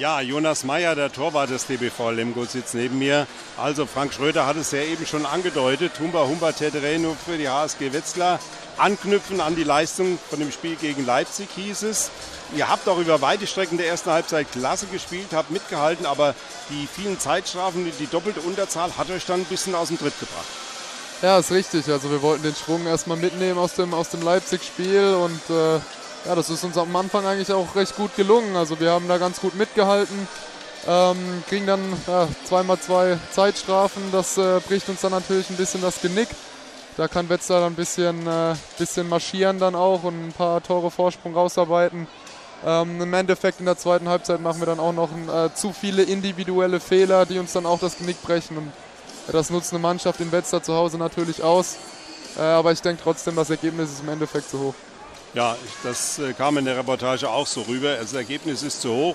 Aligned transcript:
Ja, 0.00 0.22
Jonas 0.22 0.64
Meyer, 0.64 0.94
der 0.94 1.12
Torwart 1.12 1.50
des 1.50 1.66
DBV 1.66 2.12
Lemgo, 2.12 2.46
sitzt 2.46 2.74
neben 2.74 2.98
mir. 2.98 3.26
Also 3.58 3.84
Frank 3.84 4.14
Schröder 4.14 4.46
hat 4.46 4.56
es 4.56 4.70
ja 4.70 4.80
eben 4.80 5.04
schon 5.04 5.26
angedeutet. 5.26 5.92
Humba 6.00 6.20
Humba 6.26 6.52
Terreno 6.52 7.14
für 7.22 7.36
die 7.36 7.50
HSG 7.50 7.92
Wetzlar. 7.92 8.40
Anknüpfen 8.78 9.42
an 9.42 9.56
die 9.56 9.62
Leistung 9.62 10.18
von 10.30 10.38
dem 10.38 10.52
Spiel 10.52 10.76
gegen 10.76 11.04
Leipzig 11.04 11.50
hieß 11.54 11.82
es. 11.82 12.10
Ihr 12.56 12.70
habt 12.70 12.88
auch 12.88 12.96
über 12.96 13.20
weite 13.20 13.46
Strecken 13.46 13.76
der 13.76 13.88
ersten 13.88 14.08
Halbzeit 14.08 14.50
klasse 14.50 14.86
gespielt, 14.86 15.34
habt 15.34 15.50
mitgehalten, 15.50 16.06
aber 16.06 16.34
die 16.70 16.88
vielen 16.90 17.20
Zeitstrafen, 17.20 17.84
die 17.84 18.06
doppelte 18.06 18.40
Unterzahl 18.40 18.96
hat 18.96 19.10
euch 19.10 19.26
dann 19.26 19.40
ein 19.40 19.44
bisschen 19.44 19.74
aus 19.74 19.88
dem 19.88 19.98
Tritt 19.98 20.18
gebracht. 20.18 20.46
Ja, 21.20 21.38
ist 21.38 21.52
richtig. 21.52 21.86
Also 21.90 22.10
wir 22.10 22.22
wollten 22.22 22.44
den 22.44 22.54
Schwung 22.54 22.86
erstmal 22.86 23.18
mitnehmen 23.18 23.58
aus 23.58 23.74
dem, 23.74 23.92
aus 23.92 24.08
dem 24.08 24.22
Leipzig-Spiel 24.22 25.12
und 25.12 25.54
äh, 25.54 25.80
ja, 26.26 26.34
das 26.34 26.50
ist 26.50 26.64
uns 26.64 26.76
am 26.76 26.94
Anfang 26.96 27.26
eigentlich 27.26 27.52
auch 27.52 27.74
recht 27.74 27.96
gut 27.96 28.14
gelungen. 28.16 28.56
Also 28.56 28.78
wir 28.80 28.90
haben 28.90 29.08
da 29.08 29.18
ganz 29.18 29.40
gut 29.40 29.54
mitgehalten, 29.54 30.28
ähm, 30.86 31.42
kriegen 31.48 31.66
dann 31.66 31.80
ja, 32.06 32.28
zweimal 32.44 32.78
zwei 32.78 33.18
Zeitstrafen. 33.30 34.02
Das 34.12 34.36
äh, 34.36 34.60
bricht 34.60 34.88
uns 34.88 35.00
dann 35.00 35.12
natürlich 35.12 35.50
ein 35.50 35.56
bisschen 35.56 35.82
das 35.82 36.00
Genick. 36.00 36.28
Da 36.96 37.08
kann 37.08 37.28
Wetzlar 37.28 37.60
dann 37.60 37.72
ein 37.72 37.76
bisschen, 37.76 38.26
äh, 38.26 38.54
bisschen 38.76 39.08
marschieren 39.08 39.58
dann 39.58 39.74
auch 39.74 40.02
und 40.02 40.28
ein 40.28 40.32
paar 40.32 40.62
Tore 40.62 40.90
Vorsprung 40.90 41.34
rausarbeiten. 41.34 42.06
Ähm, 42.66 43.00
Im 43.00 43.14
Endeffekt 43.14 43.60
in 43.60 43.66
der 43.66 43.78
zweiten 43.78 44.08
Halbzeit 44.08 44.40
machen 44.40 44.60
wir 44.60 44.66
dann 44.66 44.80
auch 44.80 44.92
noch 44.92 45.08
äh, 45.10 45.54
zu 45.54 45.72
viele 45.72 46.02
individuelle 46.02 46.78
Fehler, 46.78 47.24
die 47.24 47.38
uns 47.38 47.54
dann 47.54 47.64
auch 47.64 47.78
das 47.78 47.96
Genick 47.96 48.20
brechen. 48.22 48.58
Und 48.58 48.72
das 49.32 49.48
nutzt 49.48 49.72
eine 49.72 49.80
Mannschaft 49.80 50.20
in 50.20 50.30
Wetzlar 50.30 50.62
zu 50.62 50.74
Hause 50.74 50.98
natürlich 50.98 51.42
aus. 51.42 51.76
Äh, 52.36 52.42
aber 52.42 52.72
ich 52.72 52.82
denke 52.82 53.02
trotzdem, 53.02 53.36
das 53.36 53.48
Ergebnis 53.48 53.90
ist 53.90 54.02
im 54.02 54.10
Endeffekt 54.10 54.50
zu 54.50 54.60
hoch. 54.60 54.74
Ja, 55.32 55.56
das 55.84 56.18
äh, 56.18 56.32
kam 56.32 56.58
in 56.58 56.64
der 56.64 56.76
Reportage 56.76 57.28
auch 57.28 57.46
so 57.46 57.62
rüber. 57.62 57.96
Das 57.96 58.14
Ergebnis 58.14 58.64
ist 58.64 58.82
zu 58.82 58.92
hoch. 58.92 59.14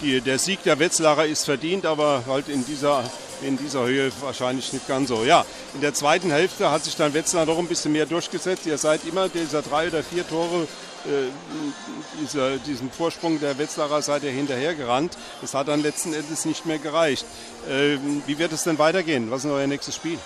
Die, 0.00 0.20
der 0.20 0.38
Sieg 0.38 0.62
der 0.62 0.78
Wetzlarer 0.78 1.26
ist 1.26 1.44
verdient, 1.44 1.84
aber 1.84 2.22
halt 2.28 2.48
in 2.48 2.64
dieser, 2.64 3.02
in 3.42 3.56
dieser 3.58 3.84
Höhe 3.84 4.12
wahrscheinlich 4.20 4.72
nicht 4.72 4.86
ganz 4.86 5.08
so. 5.08 5.24
Ja, 5.24 5.44
in 5.74 5.80
der 5.80 5.94
zweiten 5.94 6.30
Hälfte 6.30 6.70
hat 6.70 6.84
sich 6.84 6.94
dann 6.94 7.12
Wetzlar 7.12 7.44
noch 7.46 7.58
ein 7.58 7.66
bisschen 7.66 7.90
mehr 7.90 8.06
durchgesetzt. 8.06 8.66
Ihr 8.66 8.78
seid 8.78 9.04
immer 9.04 9.28
dieser 9.28 9.62
drei 9.62 9.88
oder 9.88 10.04
vier 10.04 10.28
Tore, 10.28 10.68
äh, 11.06 12.20
dieser, 12.22 12.58
diesen 12.58 12.92
Vorsprung 12.92 13.40
der 13.40 13.58
Wetzlarer 13.58 14.00
seid 14.00 14.22
ihr 14.22 14.30
hinterhergerannt. 14.30 15.18
Das 15.40 15.54
hat 15.54 15.66
dann 15.66 15.82
letzten 15.82 16.14
Endes 16.14 16.44
nicht 16.44 16.66
mehr 16.66 16.78
gereicht. 16.78 17.26
Äh, 17.68 17.98
wie 18.26 18.38
wird 18.38 18.52
es 18.52 18.62
denn 18.62 18.78
weitergehen? 18.78 19.32
Was 19.32 19.44
ist 19.44 19.50
euer 19.50 19.66
nächstes 19.66 19.96
Spiel? 19.96 20.20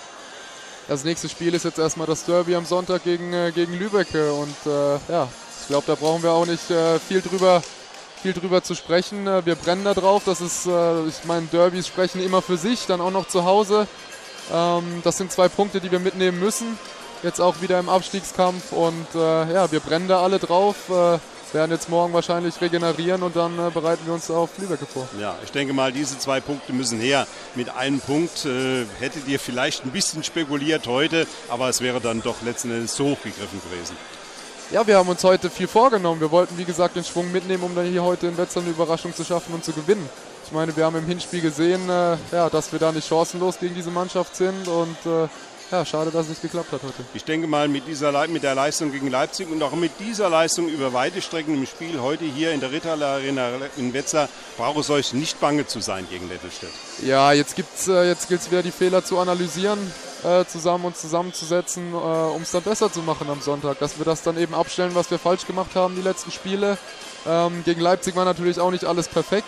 Das 0.87 1.03
nächste 1.03 1.29
Spiel 1.29 1.53
ist 1.53 1.65
jetzt 1.65 1.79
erstmal 1.79 2.07
das 2.07 2.25
Derby 2.25 2.55
am 2.55 2.65
Sonntag 2.65 3.03
gegen, 3.03 3.33
äh, 3.33 3.51
gegen 3.53 3.73
Lübecke. 3.73 4.33
Und 4.33 4.55
äh, 4.65 4.99
ja, 5.11 5.27
ich 5.61 5.67
glaube, 5.67 5.85
da 5.87 5.95
brauchen 5.95 6.23
wir 6.23 6.31
auch 6.31 6.45
nicht 6.45 6.69
äh, 6.69 6.99
viel 6.99 7.21
drüber 7.21 7.61
viel 8.23 8.33
drüber 8.33 8.63
zu 8.63 8.73
sprechen. 8.73 9.27
Äh, 9.27 9.45
wir 9.45 9.55
brennen 9.55 9.83
da 9.83 9.93
drauf. 9.93 10.23
Das 10.25 10.39
ist, 10.39 10.65
äh, 10.65 11.05
ich 11.07 11.25
meine, 11.25 11.45
Derbys 11.47 11.87
sprechen 11.87 12.23
immer 12.23 12.41
für 12.41 12.57
sich, 12.57 12.85
dann 12.85 13.01
auch 13.01 13.11
noch 13.11 13.27
zu 13.27 13.43
Hause. 13.43 13.85
Ähm, 14.51 15.01
das 15.03 15.17
sind 15.17 15.31
zwei 15.31 15.49
Punkte, 15.49 15.81
die 15.81 15.91
wir 15.91 15.99
mitnehmen 15.99 16.39
müssen. 16.39 16.79
Jetzt 17.23 17.39
auch 17.39 17.61
wieder 17.61 17.79
im 17.79 17.87
Abstiegskampf 17.87 18.73
und 18.73 19.07
äh, 19.15 19.53
ja, 19.53 19.71
wir 19.71 19.79
brennen 19.79 20.09
da 20.09 20.21
alle 20.21 20.39
drauf. 20.39 20.75
Äh, 20.89 21.19
werden 21.53 21.71
jetzt 21.71 21.87
morgen 21.87 22.13
wahrscheinlich 22.13 22.59
regenerieren 22.59 23.23
und 23.23 23.35
dann 23.35 23.57
äh, 23.59 23.69
bereiten 23.69 24.05
wir 24.05 24.13
uns 24.13 24.29
auf 24.29 24.49
Lübeck 24.57 24.79
vor. 24.91 25.07
Ja, 25.19 25.35
ich 25.43 25.51
denke 25.51 25.73
mal, 25.73 25.91
diese 25.91 26.17
zwei 26.17 26.41
Punkte 26.41 26.73
müssen 26.73 26.99
her. 26.99 27.27
Mit 27.55 27.69
einem 27.69 27.99
Punkt 27.99 28.45
äh, 28.45 28.85
hättet 28.99 29.27
ihr 29.27 29.39
vielleicht 29.39 29.85
ein 29.85 29.91
bisschen 29.91 30.23
spekuliert 30.23 30.87
heute, 30.87 31.27
aber 31.49 31.69
es 31.69 31.81
wäre 31.81 32.01
dann 32.01 32.21
doch 32.21 32.41
letzten 32.43 32.71
Endes 32.71 32.95
so 32.95 33.05
hochgegriffen 33.05 33.61
gewesen. 33.69 33.95
Ja, 34.71 34.85
wir 34.87 34.97
haben 34.97 35.07
uns 35.07 35.23
heute 35.23 35.49
viel 35.49 35.67
vorgenommen. 35.67 36.19
Wir 36.19 36.31
wollten, 36.31 36.57
wie 36.57 36.65
gesagt, 36.65 36.95
den 36.95 37.03
Schwung 37.03 37.31
mitnehmen, 37.31 37.63
um 37.63 37.75
dann 37.75 37.85
hier 37.85 38.03
heute 38.03 38.27
in 38.27 38.37
Wetzlar 38.37 38.63
eine 38.63 38.73
Überraschung 38.73 39.15
zu 39.15 39.23
schaffen 39.23 39.53
und 39.53 39.63
zu 39.63 39.71
gewinnen. 39.71 40.09
Ich 40.45 40.51
meine, 40.51 40.75
wir 40.75 40.85
haben 40.85 40.97
im 40.97 41.05
Hinspiel 41.05 41.41
gesehen, 41.41 41.87
äh, 41.89 42.17
ja, 42.31 42.49
dass 42.49 42.71
wir 42.71 42.79
da 42.79 42.91
nicht 42.91 43.07
chancenlos 43.07 43.59
gegen 43.59 43.75
diese 43.75 43.91
Mannschaft 43.91 44.35
sind 44.35 44.67
und 44.67 44.97
äh, 45.05 45.27
ja, 45.73 45.83
schade, 45.85 46.11
dass 46.11 46.25
es 46.25 46.29
nicht 46.29 46.41
geklappt 46.43 46.71
hat 46.71 46.83
heute. 46.83 47.03
Ich 47.15 47.23
denke 47.23 47.47
mal, 47.47 47.67
mit, 47.67 47.87
dieser, 47.87 48.27
mit 48.27 48.43
der 48.43 48.53
Leistung 48.53 48.91
gegen 48.91 49.09
Leipzig 49.09 49.49
und 49.49 49.61
auch 49.63 49.73
mit 49.73 49.91
dieser 49.99 50.29
Leistung 50.29 50.67
über 50.69 50.93
weite 50.93 51.19
Strecken 51.19 51.55
im 51.55 51.65
Spiel 51.65 51.99
heute 51.99 52.25
hier 52.25 52.51
in 52.51 52.59
der 52.59 52.71
Ritterler 52.71 53.07
Arena 53.07 53.49
in 53.77 53.91
Wetzlar 53.91 54.29
braucht 54.55 54.77
es 54.77 54.91
euch 54.91 55.13
nicht 55.13 55.39
bange 55.39 55.65
zu 55.65 55.79
sein 55.79 56.05
gegen 56.11 56.29
Lettelstedt. 56.29 56.69
Ja, 57.03 57.33
jetzt, 57.33 57.55
gibt's, 57.55 57.87
äh, 57.87 58.07
jetzt 58.07 58.27
gilt 58.27 58.41
es 58.41 58.51
wieder, 58.51 58.61
die 58.61 58.69
Fehler 58.69 59.03
zu 59.03 59.17
analysieren, 59.17 59.79
äh, 60.23 60.45
zusammen 60.45 60.85
und 60.85 60.95
zusammenzusetzen, 60.95 61.91
äh, 61.91 61.95
um 61.95 62.43
es 62.43 62.51
dann 62.51 62.61
besser 62.61 62.91
zu 62.91 63.01
machen 63.01 63.27
am 63.31 63.41
Sonntag. 63.41 63.79
Dass 63.79 63.97
wir 63.97 64.05
das 64.05 64.21
dann 64.21 64.37
eben 64.37 64.53
abstellen, 64.53 64.93
was 64.93 65.09
wir 65.09 65.17
falsch 65.17 65.47
gemacht 65.47 65.71
haben 65.73 65.95
die 65.95 66.03
letzten 66.03 66.31
Spiele. 66.31 66.77
Ähm, 67.25 67.63
gegen 67.65 67.81
Leipzig 67.81 68.15
war 68.15 68.25
natürlich 68.25 68.59
auch 68.59 68.69
nicht 68.69 68.85
alles 68.85 69.07
perfekt. 69.07 69.47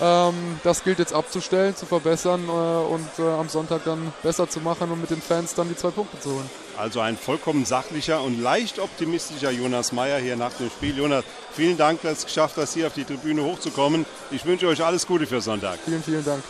Ähm, 0.00 0.34
das 0.64 0.82
gilt 0.82 0.98
jetzt 0.98 1.12
abzustellen, 1.12 1.76
zu 1.76 1.86
verbessern 1.86 2.48
äh, 2.48 2.50
und 2.50 3.08
äh, 3.18 3.22
am 3.22 3.48
Sonntag 3.48 3.84
dann 3.84 4.12
besser 4.22 4.48
zu 4.48 4.60
machen 4.60 4.90
und 4.90 5.00
mit 5.00 5.10
den 5.10 5.22
Fans 5.22 5.54
dann 5.54 5.68
die 5.68 5.76
zwei 5.76 5.90
Punkte 5.90 6.18
zu 6.20 6.32
holen. 6.32 6.50
Also 6.76 7.00
ein 7.00 7.16
vollkommen 7.16 7.64
sachlicher 7.64 8.20
und 8.22 8.42
leicht 8.42 8.80
optimistischer 8.80 9.52
Jonas 9.52 9.92
Meyer 9.92 10.18
hier 10.18 10.36
nach 10.36 10.52
dem 10.54 10.70
Spiel. 10.70 10.96
Jonas, 10.96 11.24
vielen 11.52 11.76
Dank, 11.76 12.02
dass 12.02 12.18
es 12.18 12.24
geschafft 12.24 12.56
hast, 12.56 12.74
hier 12.74 12.88
auf 12.88 12.94
die 12.94 13.04
Tribüne 13.04 13.44
hochzukommen. 13.44 14.04
Ich 14.32 14.44
wünsche 14.44 14.66
euch 14.66 14.84
alles 14.84 15.06
Gute 15.06 15.26
für 15.26 15.40
Sonntag. 15.40 15.78
Vielen, 15.84 16.02
vielen 16.02 16.24
Dank. 16.24 16.42